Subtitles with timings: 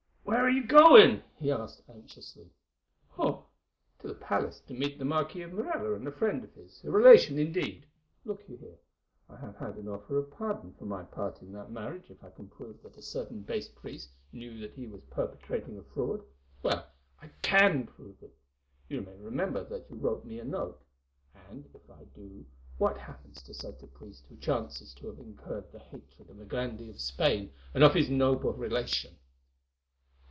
[0.23, 2.49] "Where are you going?" he asked anxiously.
[3.17, 3.45] "Oh!
[3.99, 6.89] to the palace to meet the Marquis of Morella and a friend of his, a
[6.91, 7.85] relation indeed.
[8.23, 8.77] Look you here.
[9.29, 12.29] I have had an offer of pardon for my part in that marriage if I
[12.29, 16.23] can prove that a certain base priest knew that he was perpetrating a fraud.
[16.63, 16.87] Well,
[17.21, 22.45] I can prove it—you may remember that you wrote me a note—and, if I do,
[22.77, 26.45] what happens to such a priest who chances to have incurred the hatred of a
[26.45, 29.17] grandee of Spain and of his noble relation?"